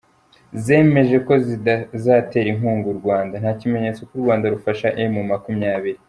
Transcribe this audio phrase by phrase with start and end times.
[0.63, 1.33] zemeje ko
[1.93, 5.99] zizatera inkunga u Rwanda; nta kimenyetso ko u Rwanda rufasha emu makumyabiri